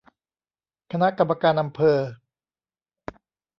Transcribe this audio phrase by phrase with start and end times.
[0.91, 1.97] คณะกรรมการอำเภอ